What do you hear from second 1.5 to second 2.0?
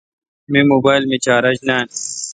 نان۔